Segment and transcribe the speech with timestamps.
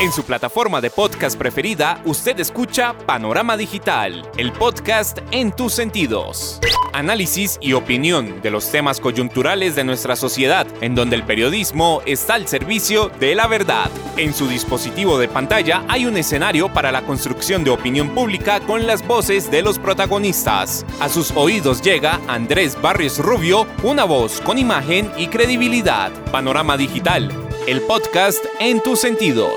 [0.00, 6.60] En su plataforma de podcast preferida, usted escucha Panorama Digital, el podcast en tus sentidos.
[6.92, 12.34] Análisis y opinión de los temas coyunturales de nuestra sociedad, en donde el periodismo está
[12.34, 13.90] al servicio de la verdad.
[14.16, 18.86] En su dispositivo de pantalla hay un escenario para la construcción de opinión pública con
[18.86, 20.86] las voces de los protagonistas.
[21.00, 26.12] A sus oídos llega Andrés Barrios Rubio, una voz con imagen y credibilidad.
[26.30, 29.52] Panorama Digital el podcast en tus sentidos.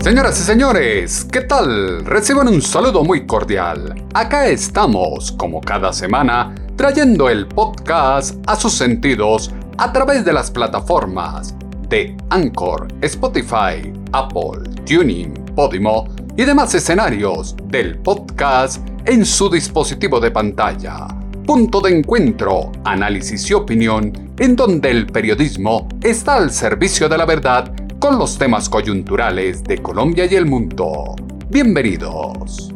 [0.00, 2.06] Señoras y señores, ¿qué tal?
[2.06, 4.02] Reciban un saludo muy cordial.
[4.14, 10.50] Acá estamos, como cada semana, trayendo el podcast a sus sentidos a través de las
[10.50, 11.54] plataformas
[11.90, 20.30] de Anchor, Spotify, Apple, Tuning, Podimo y demás escenarios del podcast en su dispositivo de
[20.30, 21.08] pantalla
[21.44, 27.26] punto de encuentro, análisis y opinión, en donde el periodismo está al servicio de la
[27.26, 31.14] verdad con los temas coyunturales de Colombia y el mundo.
[31.50, 32.72] Bienvenidos.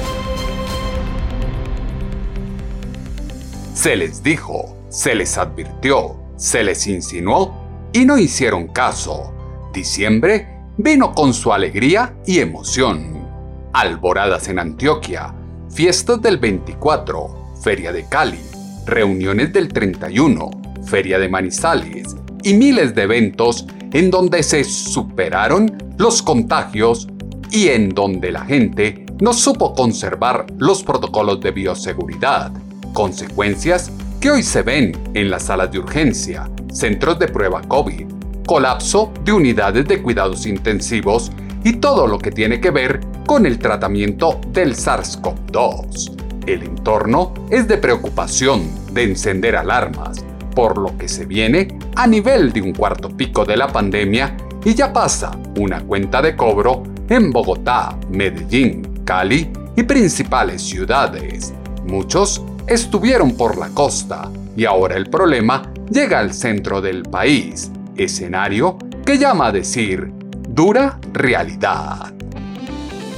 [3.74, 9.34] Se les dijo, se les advirtió, se les insinuó y no hicieron caso.
[9.72, 13.28] Diciembre vino con su alegría y emoción.
[13.72, 15.34] Alboradas en Antioquia,
[15.70, 18.40] fiestas del 24, Feria de Cali,
[18.86, 20.50] reuniones del 31,
[20.86, 27.08] Feria de Manizales y miles de eventos en donde se superaron los contagios
[27.50, 32.52] y en donde la gente no supo conservar los protocolos de bioseguridad,
[32.92, 38.06] consecuencias que hoy se ven en las salas de urgencia, centros de prueba COVID,
[38.46, 41.32] colapso de unidades de cuidados intensivos
[41.64, 46.44] y todo lo que tiene que ver con el tratamiento del SARS-CoV-2.
[46.46, 52.52] El entorno es de preocupación, de encender alarmas, por lo que se viene a nivel
[52.52, 57.30] de un cuarto pico de la pandemia y ya pasa una cuenta de cobro en
[57.30, 61.54] Bogotá, Medellín, Cali y principales ciudades.
[61.86, 68.78] Muchos estuvieron por la costa y ahora el problema llega al centro del país escenario
[69.04, 70.12] que llama a decir
[70.48, 72.12] dura realidad.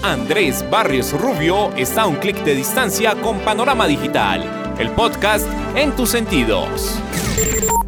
[0.02, 5.92] Andrés Barrios Rubio está a un clic de distancia con Panorama Digital, el podcast en
[5.92, 6.98] tus sentidos.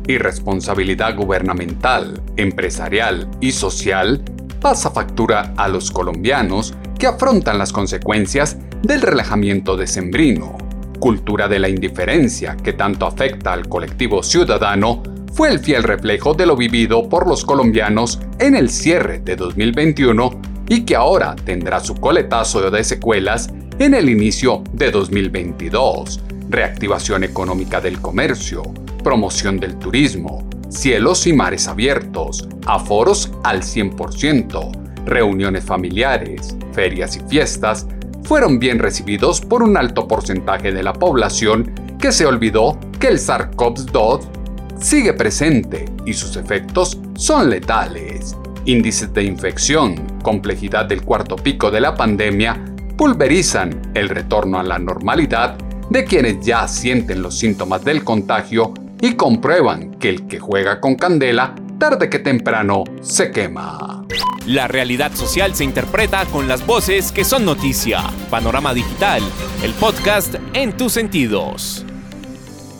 [0.06, 4.22] Irresponsabilidad gubernamental, empresarial y social
[4.60, 10.56] pasa factura a los colombianos que afrontan las consecuencias del relajamiento decembrino,
[10.98, 15.02] cultura de la indiferencia que tanto afecta al colectivo ciudadano
[15.32, 20.40] fue el fiel reflejo de lo vivido por los colombianos en el cierre de 2021
[20.68, 26.20] y que ahora tendrá su coletazo de secuelas en el inicio de 2022.
[26.48, 28.62] Reactivación económica del comercio,
[29.04, 37.86] promoción del turismo, cielos y mares abiertos, aforos al 100%, reuniones familiares, ferias y fiestas,
[38.24, 43.18] fueron bien recibidos por un alto porcentaje de la población que se olvidó que el
[43.18, 44.37] SARS-CoV-2
[44.80, 48.36] sigue presente y sus efectos son letales.
[48.64, 52.64] Índices de infección, complejidad del cuarto pico de la pandemia,
[52.96, 55.56] pulverizan el retorno a la normalidad
[55.90, 60.96] de quienes ya sienten los síntomas del contagio y comprueban que el que juega con
[60.96, 64.04] candela, tarde que temprano, se quema.
[64.46, 68.02] La realidad social se interpreta con las voces que son noticia.
[68.30, 69.22] Panorama Digital,
[69.62, 71.84] el podcast en tus sentidos.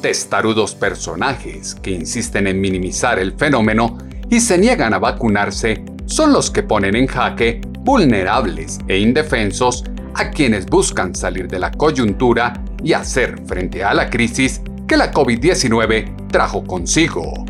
[0.01, 3.99] Testarudos personajes que insisten en minimizar el fenómeno
[4.31, 9.83] y se niegan a vacunarse son los que ponen en jaque vulnerables e indefensos
[10.15, 15.13] a quienes buscan salir de la coyuntura y hacer frente a la crisis que la
[15.13, 17.45] COVID-19 trajo consigo.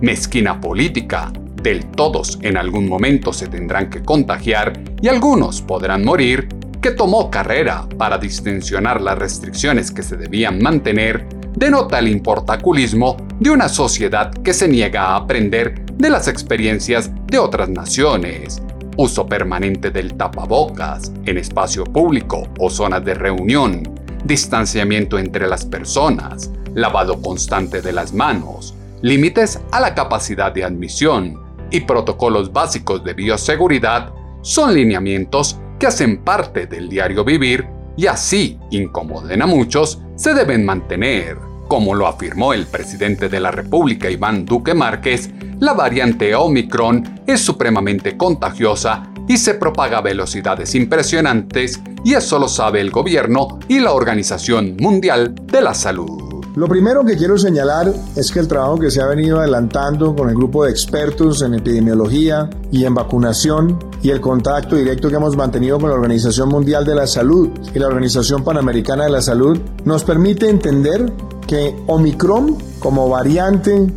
[0.00, 1.32] Mezquina política,
[1.62, 4.72] del todos en algún momento se tendrán que contagiar
[5.02, 6.48] y algunos podrán morir,
[6.80, 13.50] que tomó carrera para distensionar las restricciones que se debían mantener denota el importaculismo de
[13.50, 18.62] una sociedad que se niega a aprender de las experiencias de otras naciones.
[18.96, 23.82] Uso permanente del tapabocas en espacio público o zonas de reunión,
[24.24, 31.42] distanciamiento entre las personas, lavado constante de las manos, límites a la capacidad de admisión.
[31.72, 34.12] Y protocolos básicos de bioseguridad
[34.42, 40.64] son lineamientos que hacen parte del diario vivir y así incomoden a muchos, se deben
[40.64, 41.36] mantener.
[41.66, 47.40] Como lo afirmó el presidente de la República Iván Duque Márquez, la variante Omicron es
[47.40, 53.80] supremamente contagiosa y se propaga a velocidades impresionantes y eso lo sabe el gobierno y
[53.80, 56.27] la Organización Mundial de la Salud.
[56.58, 60.28] Lo primero que quiero señalar es que el trabajo que se ha venido adelantando con
[60.28, 65.36] el grupo de expertos en epidemiología y en vacunación y el contacto directo que hemos
[65.36, 69.56] mantenido con la Organización Mundial de la Salud y la Organización Panamericana de la Salud
[69.84, 71.12] nos permite entender
[71.46, 73.92] que Omicron como variante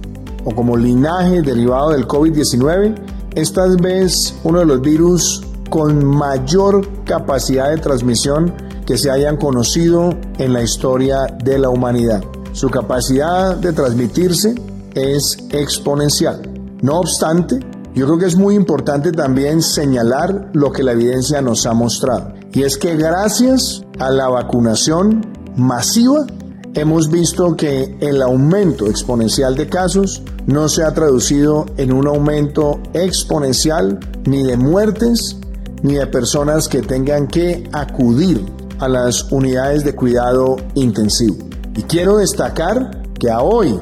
[0.45, 2.93] o como linaje derivado del COVID-19
[3.33, 5.41] es tal vez uno de los virus
[5.71, 8.53] con mayor capacidad de transmisión
[8.85, 12.21] que se hayan conocido en la historia de la humanidad.
[12.53, 14.55] Su capacidad de transmitirse
[14.93, 16.41] es exponencial.
[16.81, 17.59] No obstante,
[17.93, 22.33] yo creo que es muy importante también señalar lo que la evidencia nos ha mostrado.
[22.53, 25.25] Y es que gracias a la vacunación
[25.55, 26.25] masiva,
[26.73, 32.79] hemos visto que el aumento exponencial de casos no se ha traducido en un aumento
[32.93, 35.37] exponencial ni de muertes
[35.83, 38.45] ni de personas que tengan que acudir
[38.79, 41.50] a las unidades de cuidado intensivo.
[41.75, 43.79] Y quiero destacar que a hoy,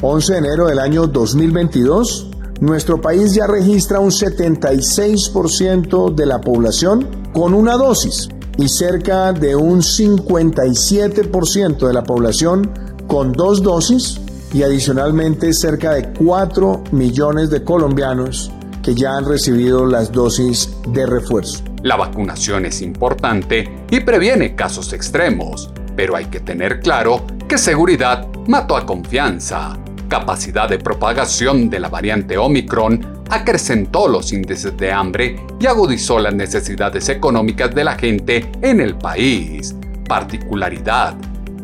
[0.00, 2.28] 11 de enero del año 2022,
[2.60, 9.54] nuestro país ya registra un 76% de la población con una dosis y cerca de
[9.54, 12.70] un 57% de la población
[13.06, 14.18] con dos dosis
[14.54, 18.50] y adicionalmente cerca de 4 millones de colombianos
[18.82, 21.62] que ya han recibido las dosis de refuerzo.
[21.82, 28.28] La vacunación es importante y previene casos extremos, pero hay que tener claro que seguridad
[28.46, 29.76] mató a confianza.
[30.08, 36.34] Capacidad de propagación de la variante Omicron acrecentó los índices de hambre y agudizó las
[36.34, 39.74] necesidades económicas de la gente en el país.
[40.08, 41.16] Particularidad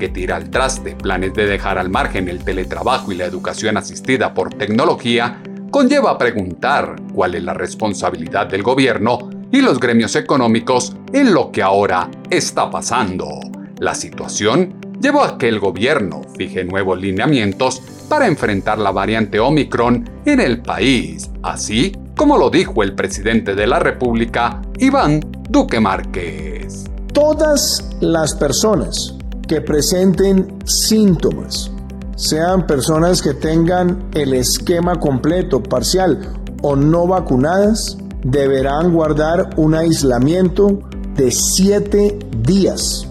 [0.03, 4.35] que tira al traste planes de dejar al margen el teletrabajo y la educación asistida
[4.35, 5.41] por tecnología,
[5.71, 11.63] conlleva preguntar cuál es la responsabilidad del gobierno y los gremios económicos en lo que
[11.63, 13.42] ahora está pasando.
[13.83, 20.09] La situación llevó a que el gobierno fije nuevos lineamientos para enfrentar la variante Omicron
[20.25, 25.19] en el país, así como lo dijo el presidente de la República, Iván
[25.51, 26.85] Duque Márquez.
[27.13, 29.17] Todas las personas
[29.49, 31.73] que presenten síntomas,
[32.15, 36.21] sean personas que tengan el esquema completo, parcial
[36.63, 40.79] o no vacunadas, deberán guardar un aislamiento
[41.17, 43.09] de siete días.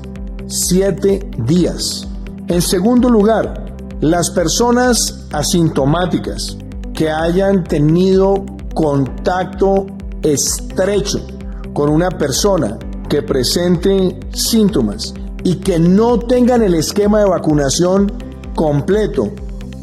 [0.53, 2.05] Siete días.
[2.49, 6.57] En segundo lugar, las personas asintomáticas
[6.93, 8.43] que hayan tenido
[8.73, 9.85] contacto
[10.21, 11.25] estrecho
[11.71, 12.77] con una persona
[13.07, 15.13] que presente síntomas
[15.45, 18.11] y que no tengan el esquema de vacunación
[18.53, 19.31] completo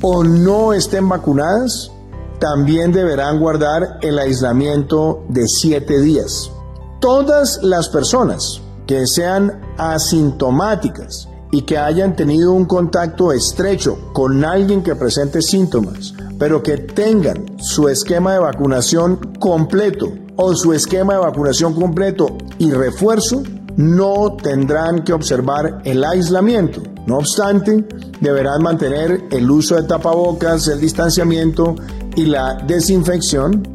[0.02, 1.90] o no estén vacunadas,
[2.40, 6.50] también deberán guardar el aislamiento de siete días.
[7.00, 14.82] Todas las personas que sean asintomáticas y que hayan tenido un contacto estrecho con alguien
[14.82, 21.20] que presente síntomas, pero que tengan su esquema de vacunación completo o su esquema de
[21.20, 23.42] vacunación completo y refuerzo,
[23.76, 26.80] no tendrán que observar el aislamiento.
[27.06, 27.86] No obstante,
[28.20, 31.76] deberán mantener el uso de tapabocas, el distanciamiento
[32.16, 33.68] y la desinfección,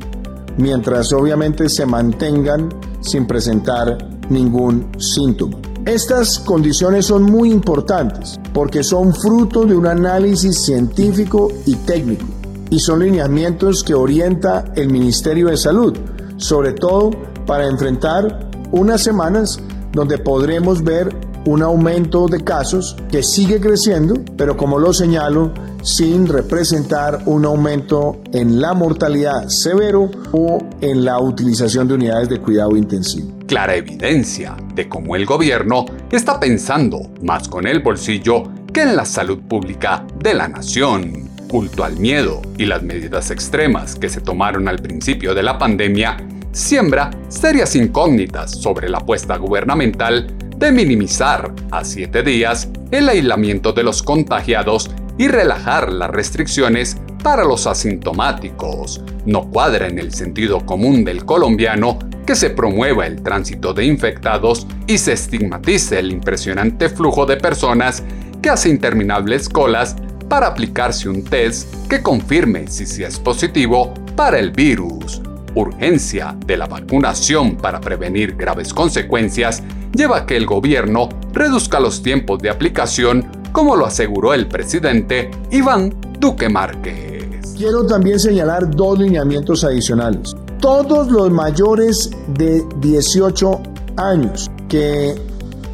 [0.57, 2.69] mientras obviamente se mantengan
[3.01, 5.57] sin presentar ningún síntoma.
[5.85, 12.25] Estas condiciones son muy importantes porque son fruto de un análisis científico y técnico
[12.69, 15.95] y son lineamientos que orienta el Ministerio de Salud,
[16.37, 17.11] sobre todo
[17.45, 19.59] para enfrentar unas semanas
[19.91, 21.13] donde podremos ver
[21.45, 25.51] un aumento de casos que sigue creciendo, pero como lo señalo,
[25.81, 32.39] sin representar un aumento en la mortalidad severo o en la utilización de unidades de
[32.39, 33.33] cuidado intensivo.
[33.53, 39.05] Clara evidencia de cómo el gobierno está pensando más con el bolsillo que en la
[39.05, 41.29] salud pública de la nación.
[41.49, 46.17] Culto al miedo y las medidas extremas que se tomaron al principio de la pandemia
[46.51, 53.83] siembra serias incógnitas sobre la apuesta gubernamental de minimizar a siete días el aislamiento de
[53.83, 59.01] los contagiados y relajar las restricciones para los asintomáticos.
[59.25, 64.67] No cuadra en el sentido común del colombiano que se promueva el tránsito de infectados
[64.85, 68.03] y se estigmatice el impresionante flujo de personas
[68.41, 69.95] que hace interminables colas
[70.29, 75.21] para aplicarse un test que confirme si se es positivo para el virus
[75.55, 79.63] urgencia de la vacunación para prevenir graves consecuencias
[79.95, 85.29] lleva a que el gobierno reduzca los tiempos de aplicación, como lo aseguró el presidente
[85.51, 87.12] Iván Duque Márquez.
[87.57, 90.35] Quiero también señalar dos lineamientos adicionales.
[90.59, 93.61] todos los mayores de 18
[93.97, 95.13] años que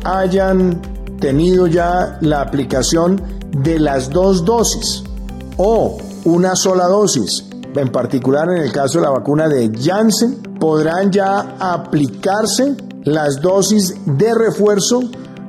[0.03, 0.81] hayan
[1.19, 3.21] tenido ya la aplicación
[3.51, 5.03] de las dos dosis
[5.57, 7.45] o una sola dosis,
[7.75, 13.93] en particular en el caso de la vacuna de Janssen, podrán ya aplicarse las dosis
[14.05, 15.01] de refuerzo,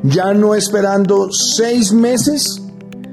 [0.02, 2.59] ya no esperando seis meses,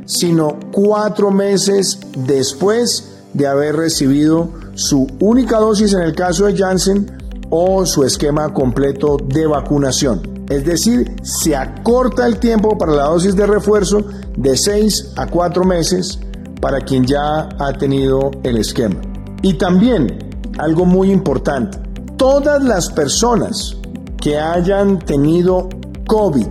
[0.07, 7.17] sino cuatro meses después de haber recibido su única dosis en el caso de Janssen
[7.49, 10.45] o su esquema completo de vacunación.
[10.49, 14.05] Es decir, se acorta el tiempo para la dosis de refuerzo
[14.37, 16.19] de 6 a 4 meses
[16.61, 18.95] para quien ya ha tenido el esquema.
[19.41, 20.17] Y también,
[20.57, 21.77] algo muy importante,
[22.15, 23.75] todas las personas
[24.21, 25.67] que hayan tenido
[26.07, 26.47] COVID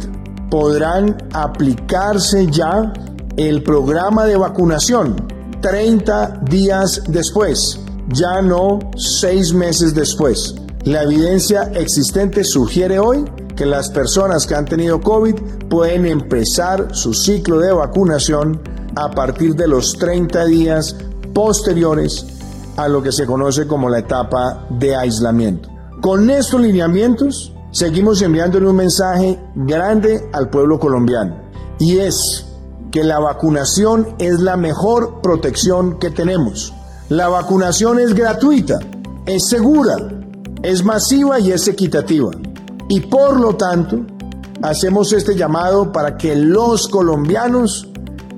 [0.50, 2.92] podrán aplicarse ya
[3.36, 5.14] el programa de vacunación
[5.60, 7.78] 30 días después,
[8.08, 10.54] ya no 6 meses después.
[10.84, 13.24] La evidencia existente sugiere hoy
[13.56, 15.34] que las personas que han tenido COVID
[15.68, 18.60] pueden empezar su ciclo de vacunación
[18.94, 20.96] a partir de los 30 días
[21.34, 22.26] posteriores
[22.76, 25.68] a lo que se conoce como la etapa de aislamiento.
[26.00, 31.36] Con estos lineamientos seguimos enviándole un mensaje grande al pueblo colombiano
[31.78, 32.45] y es
[32.96, 36.72] que la vacunación es la mejor protección que tenemos.
[37.10, 38.78] La vacunación es gratuita,
[39.26, 39.96] es segura,
[40.62, 42.30] es masiva y es equitativa.
[42.88, 43.98] Y por lo tanto,
[44.62, 47.86] hacemos este llamado para que los colombianos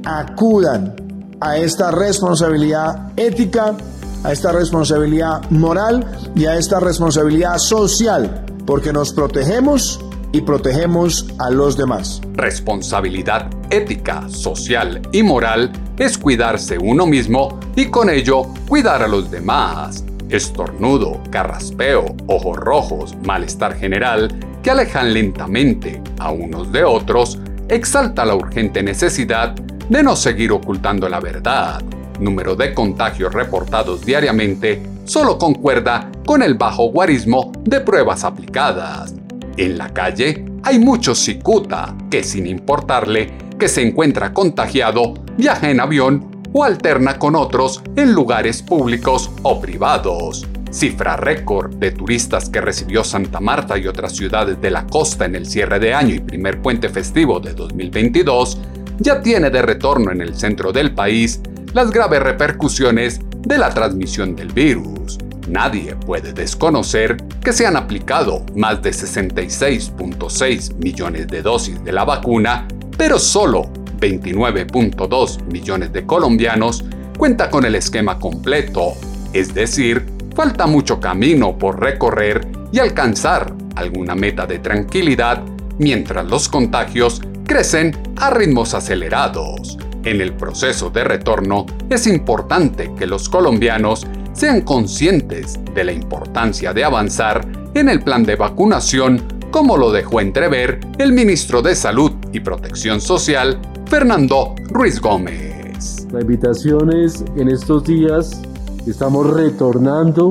[0.04, 0.96] acudan
[1.40, 3.76] a esta responsabilidad ética,
[4.24, 10.00] a esta responsabilidad moral y a esta responsabilidad social, porque nos protegemos
[10.32, 12.20] y protegemos a los demás.
[12.34, 19.30] Responsabilidad ética, social y moral es cuidarse uno mismo y con ello cuidar a los
[19.30, 24.28] demás estornudo, carraspeo, ojos rojos, malestar general,
[24.62, 29.54] que alejan lentamente a unos de otros, exalta la urgente necesidad
[29.88, 31.82] de no seguir ocultando la verdad.
[32.20, 39.14] Número de contagios reportados diariamente solo concuerda con el bajo guarismo de pruebas aplicadas.
[39.58, 45.80] En la calle hay muchos cicuta que sin importarle que se encuentra contagiado, viaja en
[45.80, 50.46] avión o alterna con otros en lugares públicos o privados.
[50.70, 55.34] Cifra récord de turistas que recibió Santa Marta y otras ciudades de la costa en
[55.34, 58.58] el cierre de año y primer puente festivo de 2022
[59.00, 61.40] ya tiene de retorno en el centro del país
[61.74, 65.18] las graves repercusiones de la transmisión del virus.
[65.48, 72.04] Nadie puede desconocer que se han aplicado más de 66.6 millones de dosis de la
[72.04, 76.84] vacuna, pero solo 29.2 millones de colombianos
[77.16, 78.92] cuenta con el esquema completo,
[79.32, 85.42] es decir, falta mucho camino por recorrer y alcanzar alguna meta de tranquilidad
[85.78, 89.78] mientras los contagios crecen a ritmos acelerados.
[90.04, 94.06] En el proceso de retorno es importante que los colombianos
[94.38, 100.20] sean conscientes de la importancia de avanzar en el plan de vacunación como lo dejó
[100.20, 106.06] entrever el ministro de Salud y Protección Social, Fernando Ruiz Gómez.
[106.12, 108.40] La invitación es, en estos días
[108.86, 110.30] estamos retornando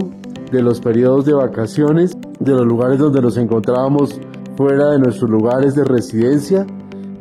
[0.53, 4.21] de los periodos de vacaciones, de los lugares donde nos encontrábamos
[4.55, 6.65] fuera de nuestros lugares de residencia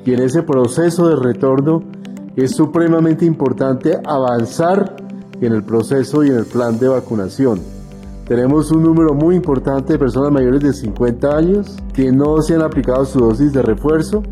[0.05, 1.83] y en ese proceso de retorno
[2.37, 5.06] es supremamente importante avanzar
[5.41, 7.61] en el proceso y en el plan de vacunación.
[8.27, 12.63] Tenemos un número muy importante de personas mayores de 50 años que no se han
[12.63, 14.23] aplicado su dosis de refuerzo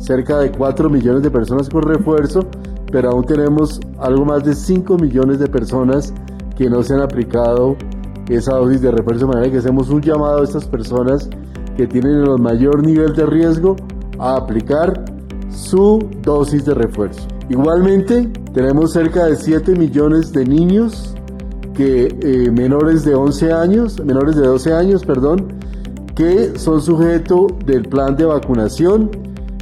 [0.00, 2.46] cerca de 4 millones de personas con refuerzo,
[2.90, 6.12] pero aún tenemos algo más de 5 millones de personas
[6.56, 7.76] que no se han aplicado
[8.28, 11.28] esa dosis de refuerzo, de manera que hacemos un llamado a estas personas
[11.76, 13.76] que tienen el mayor nivel de riesgo
[14.18, 15.04] a aplicar
[15.50, 17.26] su dosis de refuerzo.
[17.50, 21.14] Igualmente, tenemos cerca de 7 millones de niños
[21.74, 25.48] que eh, menores de 11 años, menores de 12 años, perdón,
[26.14, 29.10] que son sujeto del plan de vacunación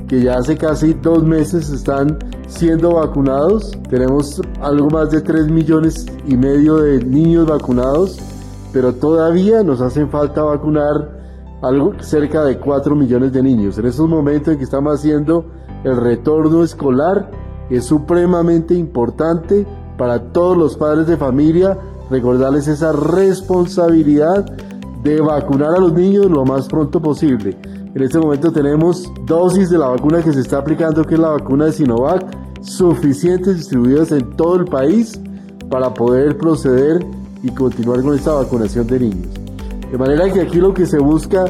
[0.09, 3.73] que ya hace casi dos meses están siendo vacunados.
[3.91, 8.19] Tenemos algo más de 3 millones y medio de niños vacunados,
[8.73, 11.17] pero todavía nos hacen falta vacunar
[11.63, 13.79] algo cerca de 4 millones de niños.
[13.79, 15.45] En estos momentos en que estamos haciendo
[15.85, 17.31] el retorno escolar,
[17.71, 21.79] es supremamente importante para todos los padres de familia
[22.11, 24.47] recordarles esa responsabilidad
[25.03, 27.57] de vacunar a los niños lo más pronto posible.
[27.95, 31.31] En este momento tenemos dosis de la vacuna que se está aplicando, que es la
[31.31, 32.25] vacuna de Sinovac,
[32.61, 35.21] suficientes distribuidas en todo el país
[35.71, 37.05] para poder proceder
[37.43, 39.29] y continuar con esta vacunación de niños.
[39.91, 41.47] De manera que aquí lo que se busca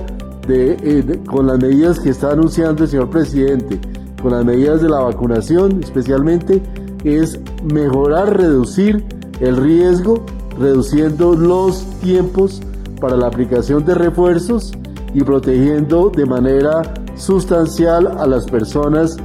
[0.48, 3.78] eh, con las medidas que está anunciando el señor presidente,
[4.22, 6.62] con las medidas de la vacunación especialmente,
[7.04, 7.38] es
[7.72, 9.04] mejorar, reducir
[9.40, 10.24] el riesgo,
[10.58, 12.60] reduciendo los tiempos
[13.00, 14.72] para la aplicación de refuerzos
[15.14, 16.82] y protegiendo de manera
[17.16, 19.16] sustancial a las personas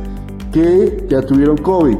[0.51, 1.97] que ya tuvieron COVID.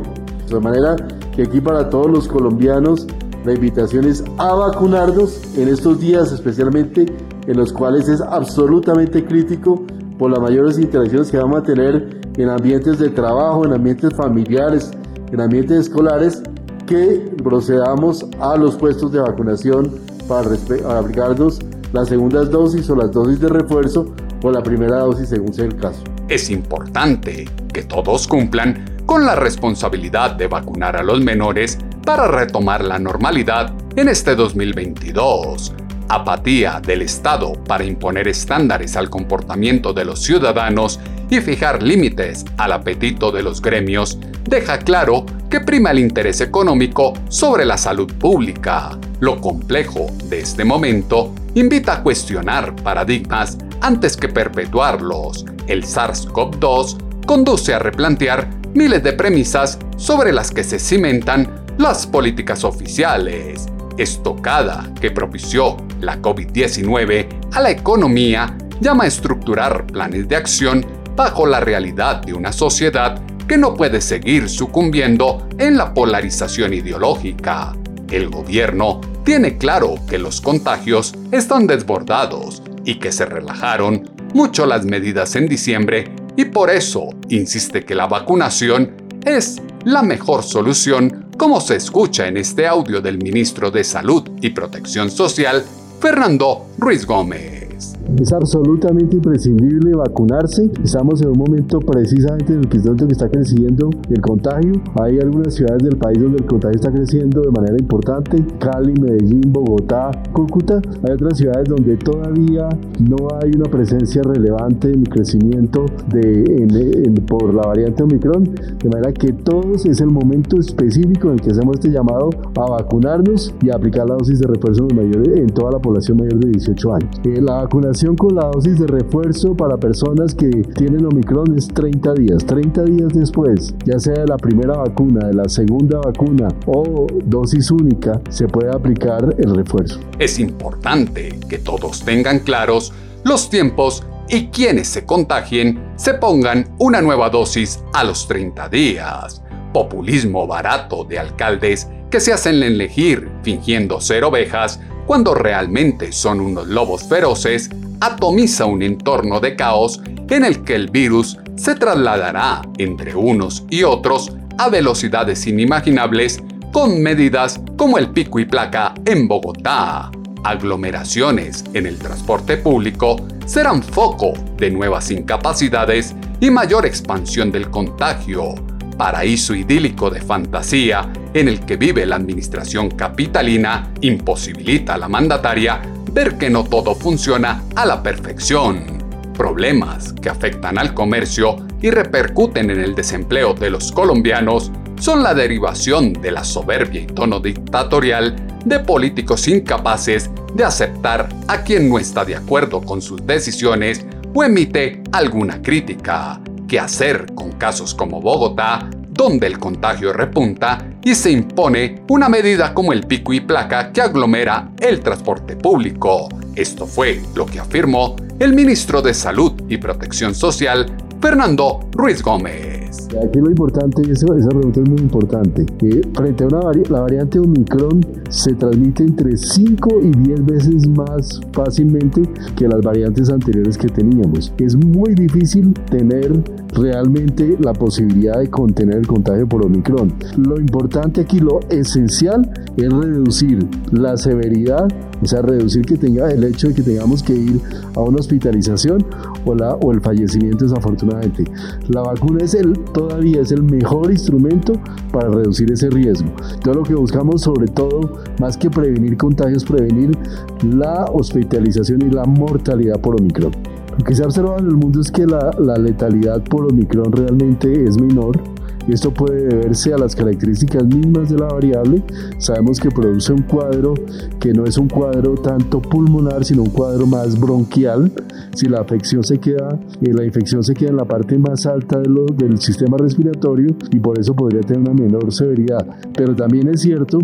[0.50, 0.96] De manera
[1.36, 3.08] que aquí para todos los colombianos
[3.44, 7.06] la invitación es a vacunarnos en estos días especialmente
[7.48, 9.84] en los cuales es absolutamente crítico
[10.18, 14.92] por las mayores interacciones que vamos a tener en ambientes de trabajo, en ambientes familiares,
[15.32, 16.42] en ambientes escolares,
[16.88, 19.92] que procedamos a los puestos de vacunación
[20.28, 20.50] para
[20.98, 21.60] aplicarnos
[21.94, 25.76] las segundas dosis o las dosis de refuerzo o la primera dosis según sea el
[25.78, 26.04] caso.
[26.28, 32.84] Es importante que todos cumplan con la responsabilidad de vacunar a los menores para retomar
[32.84, 35.74] la normalidad en este 2022
[36.10, 41.00] apatía del Estado para imponer estándares al comportamiento de los ciudadanos
[41.34, 47.14] y fijar límites al apetito de los gremios, deja claro que prima el interés económico
[47.28, 48.98] sobre la salud pública.
[49.20, 55.46] Lo complejo de este momento invita a cuestionar paradigmas antes que perpetuarlos.
[55.68, 62.64] El SARS-CoV-2 conduce a replantear miles de premisas sobre las que se cimentan las políticas
[62.64, 63.66] oficiales
[63.98, 71.46] estocada que propició la COVID-19 a la economía llama a estructurar planes de acción bajo
[71.46, 77.76] la realidad de una sociedad que no puede seguir sucumbiendo en la polarización ideológica.
[78.10, 84.86] El gobierno tiene claro que los contagios están desbordados y que se relajaron mucho las
[84.86, 91.62] medidas en diciembre y por eso insiste que la vacunación es la mejor solución, como
[91.62, 95.64] se escucha en este audio del ministro de Salud y Protección Social,
[96.00, 97.94] Fernando Ruiz Gómez.
[98.20, 100.70] Es absolutamente imprescindible vacunarse.
[100.84, 104.74] Estamos en un momento precisamente en el que está creciendo el contagio.
[105.02, 108.46] Hay algunas ciudades del país donde el contagio está creciendo de manera importante.
[108.60, 110.80] Cali, Medellín, Bogotá, Cúcuta.
[111.04, 117.54] Hay otras ciudades donde todavía no hay una presencia relevante en el crecimiento de, por
[117.54, 118.44] la variante Omicron.
[118.44, 122.70] De manera que todos es el momento específico en el que hacemos este llamado a
[122.70, 126.52] vacunarnos y a aplicar la dosis de refuerzo en, en toda la población mayor de
[126.52, 127.10] 18 años.
[127.24, 127.68] Eh, la
[128.12, 132.46] con la dosis de refuerzo para personas que tienen Omicron es 30 días.
[132.46, 137.72] 30 días después, ya sea de la primera vacuna, de la segunda vacuna o dosis
[137.72, 140.02] única, se puede aplicar el refuerzo.
[140.20, 142.92] Es importante que todos tengan claros
[143.24, 149.42] los tiempos y quienes se contagien se pongan una nueva dosis a los 30 días.
[149.74, 156.68] Populismo barato de alcaldes que se hacen elegir fingiendo ser ovejas cuando realmente son unos
[156.68, 163.16] lobos feroces atomiza un entorno de caos en el que el virus se trasladará entre
[163.16, 170.12] unos y otros a velocidades inimaginables con medidas como el pico y placa en Bogotá.
[170.44, 178.73] Aglomeraciones en el transporte público serán foco de nuevas incapacidades y mayor expansión del contagio.
[178.98, 185.82] Paraíso idílico de fantasía en el que vive la administración capitalina imposibilita a la mandataria
[186.12, 189.04] ver que no todo funciona a la perfección.
[189.36, 195.34] Problemas que afectan al comercio y repercuten en el desempleo de los colombianos son la
[195.34, 202.00] derivación de la soberbia y tono dictatorial de políticos incapaces de aceptar a quien no
[202.00, 206.40] está de acuerdo con sus decisiones o emite alguna crítica.
[206.74, 212.74] ¿Qué hacer con casos como Bogotá, donde el contagio repunta y se impone una medida
[212.74, 216.30] como el pico y placa que aglomera el transporte público.
[216.56, 222.83] Esto fue lo que afirmó el ministro de Salud y Protección Social, Fernando Ruiz Gómez.
[223.24, 228.06] Aquí lo importante, esa pregunta es muy importante, que frente a una la variante Omicron
[228.30, 232.22] se transmite entre 5 y 10 veces más fácilmente
[232.56, 234.54] que las variantes anteriores que teníamos.
[234.58, 240.14] Es muy difícil tener realmente la posibilidad de contener el contagio por Omicron.
[240.38, 244.88] Lo importante aquí, lo esencial, es reducir la severidad,
[245.22, 247.62] o sea, reducir que tenga el hecho de que tengamos que ir
[247.96, 249.06] a una hospitalización
[249.46, 251.46] o, la, o el fallecimiento desafortunadamente.
[251.90, 254.74] La vacuna es el, todavía es el mejor instrumento
[255.12, 256.30] para reducir ese riesgo.
[256.64, 260.18] Todo lo que buscamos sobre todo, más que prevenir contagios, prevenir
[260.64, 263.52] la hospitalización y la mortalidad por Omicron.
[263.98, 267.12] Lo que se ha observado en el mundo es que la, la letalidad por Omicron
[267.12, 268.40] realmente es menor
[268.88, 272.04] Esto puede deberse a las características mismas de la variable.
[272.38, 273.94] Sabemos que produce un cuadro
[274.40, 278.12] que no es un cuadro tanto pulmonar, sino un cuadro más bronquial.
[278.56, 282.00] Si la afección se queda, eh, la infección se queda en la parte más alta
[282.00, 285.88] del sistema respiratorio y por eso podría tener una menor severidad.
[286.16, 287.20] Pero también es cierto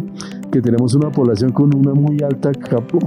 [0.52, 2.52] que tenemos una población con una muy alta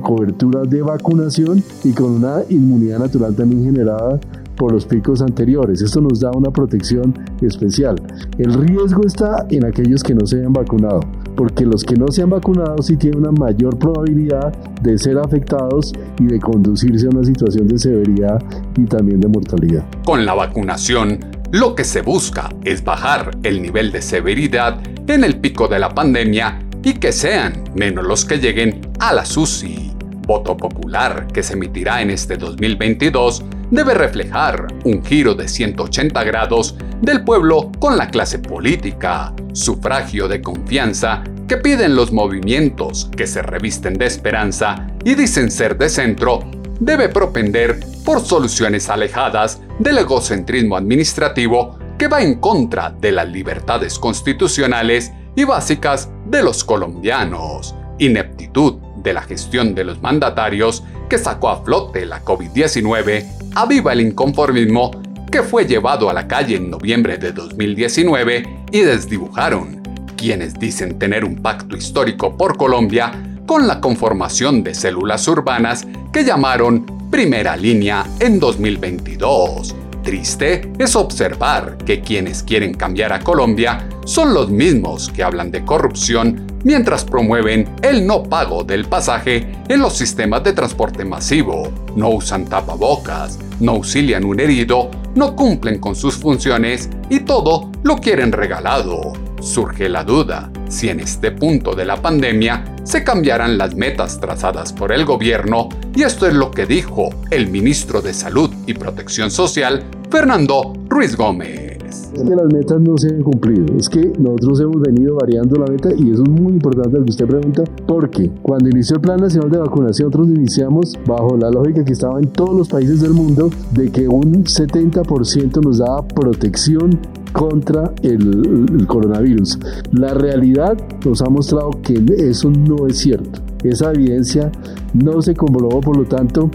[0.03, 4.21] cobertura de vacunación y con una inmunidad natural también generada
[4.63, 5.83] por los picos anteriores.
[5.83, 7.97] Esto nos da una protección especial.
[8.39, 11.01] El riesgo está en aquellos que no se hayan vacunado,
[11.35, 15.93] porque los que no se han vacunado sí tienen una mayor probabilidad de ser afectados
[16.21, 18.41] y de conducirse a una situación de severidad
[18.77, 19.85] y también de mortalidad.
[20.05, 21.19] Con la vacunación,
[21.51, 25.89] lo que se busca es bajar el nivel de severidad en el pico de la
[25.89, 29.91] pandemia y que sean menos los que lleguen a la SUSI.
[30.25, 36.77] Voto popular que se emitirá en este 2022 debe reflejar un giro de 180 grados
[37.01, 43.41] del pueblo con la clase política, sufragio de confianza que piden los movimientos que se
[43.41, 46.41] revisten de esperanza y dicen ser de centro,
[46.81, 53.99] debe propender por soluciones alejadas del egocentrismo administrativo que va en contra de las libertades
[53.99, 61.49] constitucionales y básicas de los colombianos, ineptitud de la gestión de los mandatarios que sacó
[61.49, 64.91] a flote la COVID-19, aviva el inconformismo
[65.31, 69.81] que fue llevado a la calle en noviembre de 2019 y desdibujaron
[70.17, 73.13] quienes dicen tener un pacto histórico por Colombia
[73.47, 81.79] con la conformación de células urbanas que llamaron Primera Línea en 2022 Triste es observar
[81.79, 87.69] que quienes quieren cambiar a Colombia son los mismos que hablan de corrupción mientras promueven
[87.83, 93.73] el no pago del pasaje en los sistemas de transporte masivo, no usan tapabocas, no
[93.73, 99.13] auxilian un herido, no cumplen con sus funciones y todo lo quieren regalado.
[99.41, 104.73] Surge la duda si en este punto de la pandemia se cambiarán las metas trazadas
[104.73, 109.31] por el gobierno y esto es lo que dijo el ministro de Salud y Protección
[109.31, 111.72] Social, Fernando Ruiz Gómez.
[111.93, 115.67] Es que las metas no se han cumplido, es que nosotros hemos venido variando la
[115.71, 119.21] meta y eso es muy importante lo que usted pregunta, porque cuando inició el Plan
[119.21, 123.13] Nacional de Vacunación, nosotros iniciamos bajo la lógica que estaba en todos los países del
[123.13, 126.99] mundo de que un 70% nos daba protección
[127.33, 129.59] contra el, coronavirus.
[129.93, 133.41] La realidad nos ha mostrado que eso no es cierto.
[133.65, 134.51] Esa evidencia
[134.93, 136.51] no se comprobó, por lo tanto,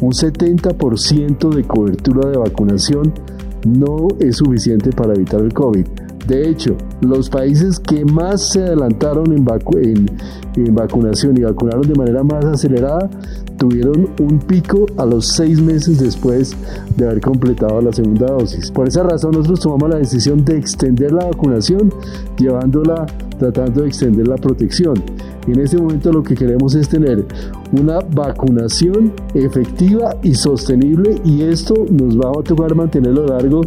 [0.00, 3.12] un 70% de cobertura de vacunación
[3.66, 5.86] no es suficiente para evitar el COVID.
[6.26, 10.10] De hecho, los países que más se adelantaron en,
[10.56, 13.10] en, vacunación y vacunaron de manera más acelerada
[13.62, 16.56] tuvieron un pico a los seis meses después
[16.96, 18.72] de haber completado la segunda dosis.
[18.72, 21.94] Por esa razón nosotros tomamos la decisión de extender la vacunación,
[22.36, 23.06] llevándola,
[23.38, 24.94] tratando de extender la protección.
[25.46, 27.24] En este momento lo que queremos es tener
[27.70, 33.60] una vacunación efectiva y sostenible y esto nos va a tocar mantenerlo a lo largo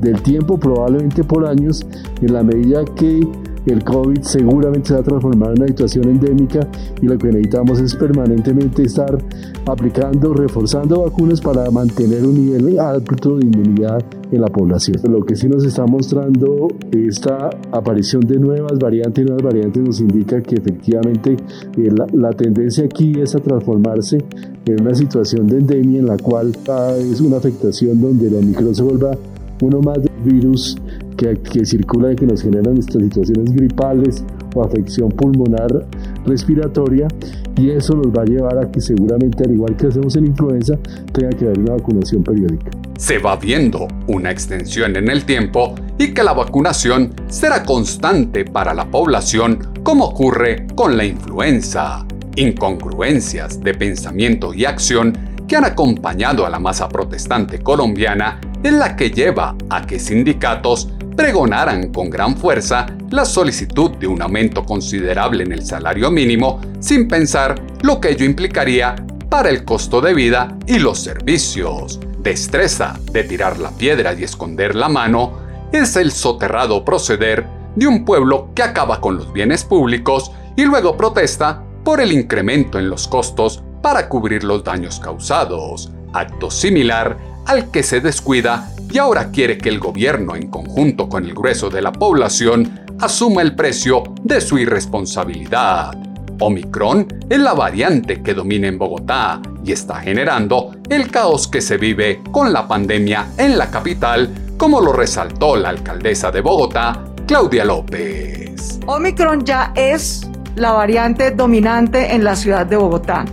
[0.00, 1.86] del tiempo, probablemente por años,
[2.20, 3.20] en la medida que
[3.66, 6.68] el COVID seguramente se va a transformar en una situación endémica
[7.00, 9.18] y lo que necesitamos es permanentemente estar
[9.66, 14.96] aplicando, reforzando vacunas para mantener un nivel alto de inmunidad en la población.
[15.08, 20.00] Lo que sí nos está mostrando esta aparición de nuevas variantes y nuevas variantes nos
[20.00, 21.36] indica que efectivamente
[21.76, 24.22] eh, la, tendencia aquí es a transformarse
[24.66, 26.52] en una situación de endemia en la cual
[26.98, 29.16] es una afectación donde el Omicron se vuelva
[29.62, 30.76] uno más de virus
[31.16, 34.24] que, que circula y que nos generan estas situaciones gripales
[34.54, 35.86] o afección pulmonar
[36.24, 37.08] respiratoria
[37.56, 40.76] y eso nos va a llevar a que seguramente al igual que hacemos en influenza
[41.12, 42.70] tenga que haber una vacunación periódica.
[42.98, 48.74] Se va viendo una extensión en el tiempo y que la vacunación será constante para
[48.74, 52.06] la población como ocurre con la influenza.
[52.36, 55.14] Incongruencias de pensamiento y acción
[55.48, 60.92] que han acompañado a la masa protestante colombiana en la que lleva a que sindicatos
[61.16, 67.08] pregonaran con gran fuerza la solicitud de un aumento considerable en el salario mínimo sin
[67.08, 68.94] pensar lo que ello implicaría
[69.30, 71.98] para el costo de vida y los servicios.
[72.18, 75.40] Destreza de tirar la piedra y esconder la mano
[75.72, 80.96] es el soterrado proceder de un pueblo que acaba con los bienes públicos y luego
[80.96, 87.70] protesta por el incremento en los costos para cubrir los daños causados, acto similar al
[87.70, 91.82] que se descuida y ahora quiere que el gobierno, en conjunto con el grueso de
[91.82, 95.92] la población, asuma el precio de su irresponsabilidad.
[96.38, 101.78] Omicron es la variante que domina en Bogotá y está generando el caos que se
[101.78, 107.64] vive con la pandemia en la capital, como lo resaltó la alcaldesa de Bogotá, Claudia
[107.64, 108.78] López.
[108.86, 113.24] Omicron ya es la variante dominante en la ciudad de Bogotá.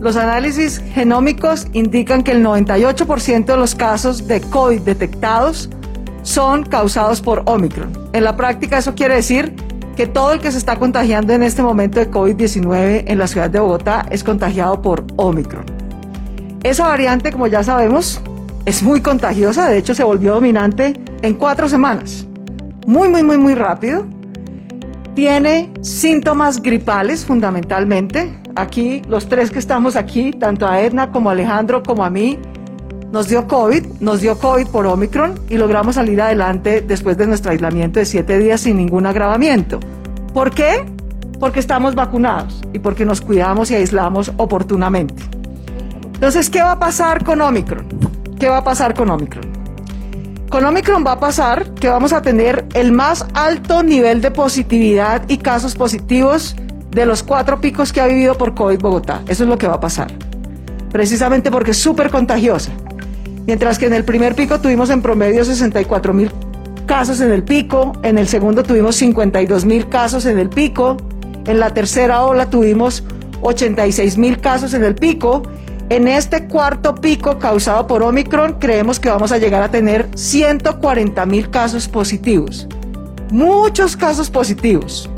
[0.00, 5.70] Los análisis genómicos indican que el 98% de los casos de COVID detectados
[6.22, 7.92] son causados por Omicron.
[8.12, 9.54] En la práctica eso quiere decir
[9.96, 13.48] que todo el que se está contagiando en este momento de COVID-19 en la ciudad
[13.48, 15.64] de Bogotá es contagiado por Omicron.
[16.62, 18.20] Esa variante, como ya sabemos,
[18.66, 22.26] es muy contagiosa, de hecho se volvió dominante en cuatro semanas.
[22.86, 24.04] Muy, muy, muy, muy rápido.
[25.14, 28.38] Tiene síntomas gripales fundamentalmente.
[28.56, 32.38] Aquí, los tres que estamos aquí, tanto a Edna como a Alejandro como a mí,
[33.12, 37.52] nos dio COVID, nos dio COVID por Omicron y logramos salir adelante después de nuestro
[37.52, 39.78] aislamiento de siete días sin ningún agravamiento.
[40.32, 40.84] ¿Por qué?
[41.38, 45.22] Porque estamos vacunados y porque nos cuidamos y aislamos oportunamente.
[46.14, 47.86] Entonces, ¿qué va a pasar con Omicron?
[48.40, 49.44] ¿Qué va a pasar con Omicron?
[50.48, 55.28] Con Omicron va a pasar que vamos a tener el más alto nivel de positividad
[55.28, 56.56] y casos positivos
[56.96, 59.22] de los cuatro picos que ha vivido por COVID Bogotá.
[59.28, 60.10] Eso es lo que va a pasar.
[60.90, 62.72] Precisamente porque es súper contagiosa.
[63.46, 66.32] Mientras que en el primer pico tuvimos en promedio 64 mil
[66.86, 70.96] casos en el pico, en el segundo tuvimos 52 mil casos en el pico,
[71.46, 73.04] en la tercera ola tuvimos
[73.42, 75.42] 86 mil casos en el pico
[75.90, 81.26] en este cuarto pico causado por Omicron creemos que vamos a llegar a tener 140
[81.26, 82.66] mil casos positivos.
[83.30, 85.10] Muchos casos positivos,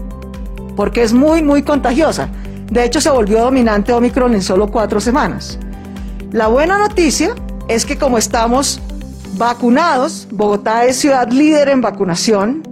[0.79, 2.29] porque es muy, muy contagiosa.
[2.71, 5.59] De hecho, se volvió dominante Omicron en solo cuatro semanas.
[6.31, 7.35] La buena noticia
[7.67, 8.81] es que como estamos
[9.33, 12.63] vacunados, Bogotá es ciudad líder en vacunación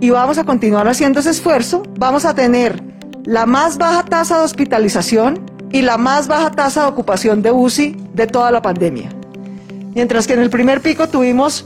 [0.00, 2.82] y vamos a continuar haciendo ese esfuerzo, vamos a tener
[3.24, 5.40] la más baja tasa de hospitalización
[5.72, 9.08] y la más baja tasa de ocupación de UCI de toda la pandemia.
[9.94, 11.64] Mientras que en el primer pico tuvimos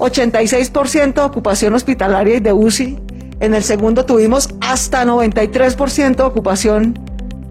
[0.00, 3.03] 86% de ocupación hospitalaria y de UCI,
[3.40, 6.98] en el segundo tuvimos hasta 93% de ocupación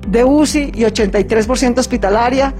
[0.08, 2.54] de UCI y 83% hospitalaria.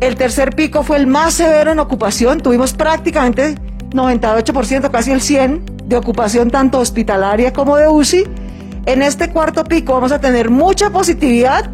[0.00, 3.54] El tercer pico fue el más severo en ocupación, tuvimos prácticamente
[3.90, 8.24] 98%, casi el 100% de ocupación tanto hospitalaria como de UCI.
[8.86, 11.70] En este cuarto pico vamos a tener mucha positividad,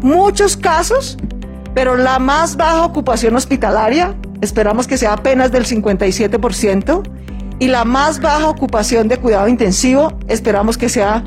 [0.00, 1.16] muchos casos,
[1.74, 7.02] pero la más baja ocupación hospitalaria, esperamos que sea apenas del 57%,
[7.58, 11.24] y la más baja ocupación de cuidado intensivo, esperamos que sea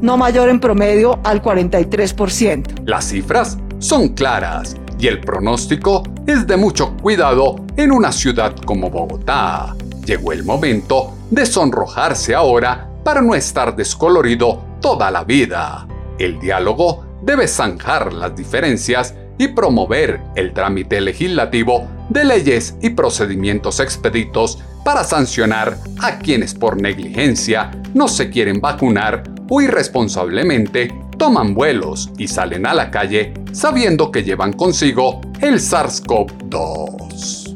[0.00, 2.86] no mayor en promedio al 43%.
[2.86, 8.90] Las cifras son claras y el pronóstico es de mucho cuidado en una ciudad como
[8.90, 9.74] Bogotá.
[10.04, 15.86] Llegó el momento de sonrojarse ahora para no estar descolorido toda la vida.
[16.18, 23.80] El diálogo debe zanjar las diferencias y promover el trámite legislativo de leyes y procedimientos
[23.80, 32.10] expeditos para sancionar a quienes por negligencia no se quieren vacunar o irresponsablemente toman vuelos
[32.18, 37.46] y salen a la calle sabiendo que llevan consigo el SARS-CoV-2.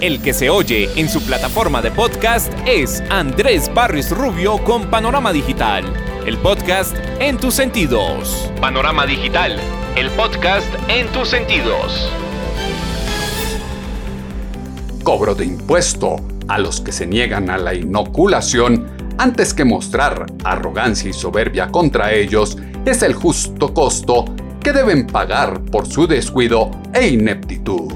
[0.00, 5.32] El que se oye en su plataforma de podcast es Andrés Barrios Rubio con Panorama
[5.32, 5.84] Digital
[6.26, 8.50] el podcast en tus sentidos.
[8.60, 9.60] Panorama Digital,
[9.96, 12.10] el podcast en tus sentidos.
[15.04, 16.16] Cobro de impuesto
[16.48, 22.12] a los que se niegan a la inoculación antes que mostrar arrogancia y soberbia contra
[22.12, 24.24] ellos es el justo costo
[24.60, 27.92] que deben pagar por su descuido e ineptitud.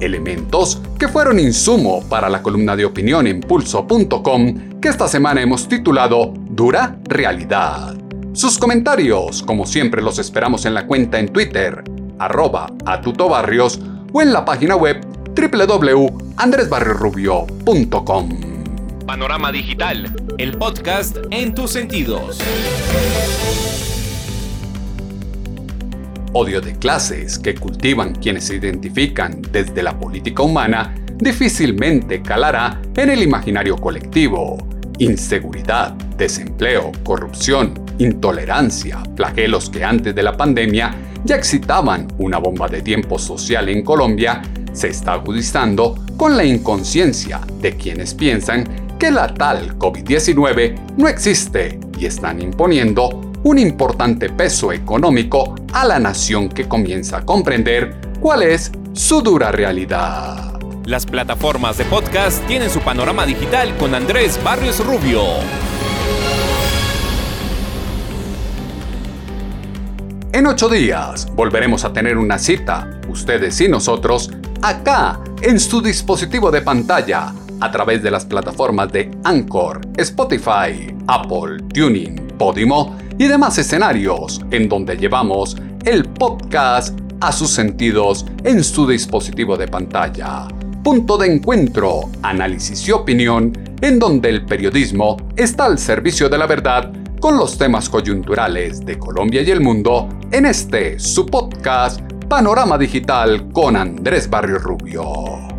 [0.00, 5.66] Elementos que fueron insumo para la columna de opinión en pulso.com que esta semana hemos
[5.66, 8.07] titulado dura realidad.
[8.38, 11.82] Sus comentarios, como siempre, los esperamos en la cuenta en Twitter,
[12.20, 13.80] arroba atutobarrios
[14.12, 18.28] o en la página web www.andresbarriorubio.com.
[19.04, 22.38] Panorama Digital, el podcast en tus sentidos.
[26.32, 33.10] Odio de clases que cultivan quienes se identifican desde la política humana difícilmente calará en
[33.10, 34.58] el imaginario colectivo
[35.00, 42.82] Inseguridad, desempleo, corrupción, intolerancia, flagelos que antes de la pandemia ya excitaban una bomba de
[42.82, 49.32] tiempo social en Colombia, se está agudizando con la inconsciencia de quienes piensan que la
[49.32, 56.66] tal COVID-19 no existe y están imponiendo un importante peso económico a la nación que
[56.66, 60.58] comienza a comprender cuál es su dura realidad.
[60.84, 65.22] Las plataformas de podcast tienen su panorama digital con Andrés Barrios Rubio.
[70.38, 74.30] En ocho días volveremos a tener una cita, ustedes y nosotros,
[74.62, 81.64] acá, en su dispositivo de pantalla, a través de las plataformas de Anchor, Spotify, Apple,
[81.74, 88.86] Tuning, Podimo y demás escenarios en donde llevamos el podcast a sus sentidos en su
[88.86, 90.46] dispositivo de pantalla.
[90.84, 96.46] Punto de encuentro, análisis y opinión en donde el periodismo está al servicio de la
[96.46, 102.78] verdad con los temas coyunturales de Colombia y el mundo en este su podcast Panorama
[102.78, 105.57] Digital con Andrés Barrio Rubio.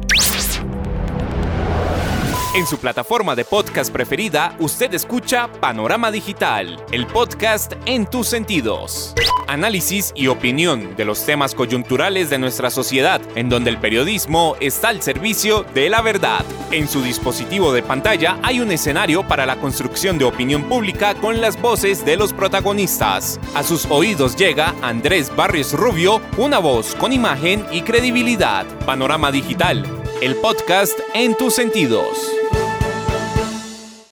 [2.55, 9.13] En su plataforma de podcast preferida, usted escucha Panorama Digital, el podcast en tus sentidos.
[9.47, 14.89] Análisis y opinión de los temas coyunturales de nuestra sociedad, en donde el periodismo está
[14.89, 16.43] al servicio de la verdad.
[16.71, 21.41] En su dispositivo de pantalla hay un escenario para la construcción de opinión pública con
[21.41, 23.39] las voces de los protagonistas.
[23.53, 28.65] A sus oídos llega Andrés Barrios Rubio, una voz con imagen y credibilidad.
[28.87, 29.85] Panorama Digital,
[30.21, 32.17] el podcast en tus sentidos.